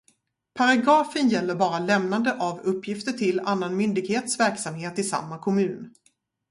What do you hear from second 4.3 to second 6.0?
verksamhet i samma kommun.